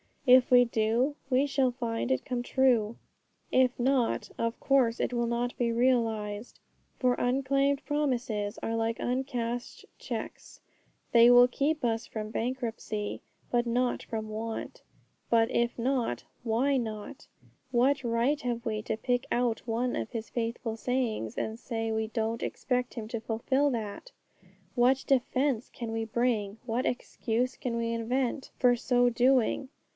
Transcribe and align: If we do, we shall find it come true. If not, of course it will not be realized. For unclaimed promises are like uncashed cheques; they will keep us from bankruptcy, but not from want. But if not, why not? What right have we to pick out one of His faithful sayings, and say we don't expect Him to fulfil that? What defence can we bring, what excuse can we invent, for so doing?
If 0.25 0.49
we 0.49 0.65
do, 0.65 1.15
we 1.29 1.45
shall 1.45 1.71
find 1.71 2.09
it 2.09 2.25
come 2.25 2.41
true. 2.41 2.95
If 3.51 3.77
not, 3.79 4.31
of 4.37 4.59
course 4.59 4.99
it 4.99 5.13
will 5.13 5.27
not 5.27 5.55
be 5.57 5.71
realized. 5.71 6.59
For 6.97 7.13
unclaimed 7.15 7.83
promises 7.85 8.57
are 8.63 8.75
like 8.75 8.97
uncashed 8.97 9.85
cheques; 9.99 10.61
they 11.11 11.29
will 11.29 11.47
keep 11.47 11.83
us 11.83 12.07
from 12.07 12.31
bankruptcy, 12.31 13.21
but 13.51 13.67
not 13.67 14.03
from 14.03 14.29
want. 14.29 14.81
But 15.29 15.51
if 15.51 15.77
not, 15.77 16.23
why 16.43 16.77
not? 16.77 17.27
What 17.69 18.03
right 18.03 18.41
have 18.41 18.65
we 18.65 18.81
to 18.83 18.97
pick 18.97 19.25
out 19.31 19.67
one 19.67 19.95
of 19.95 20.11
His 20.11 20.29
faithful 20.29 20.77
sayings, 20.77 21.37
and 21.37 21.59
say 21.59 21.91
we 21.91 22.07
don't 22.07 22.41
expect 22.41 22.93
Him 22.93 23.07
to 23.09 23.19
fulfil 23.19 23.69
that? 23.71 24.11
What 24.75 25.03
defence 25.05 25.69
can 25.69 25.91
we 25.91 26.05
bring, 26.05 26.57
what 26.65 26.87
excuse 26.87 27.55
can 27.55 27.75
we 27.75 27.91
invent, 27.91 28.49
for 28.57 28.75
so 28.75 29.09
doing? 29.09 29.69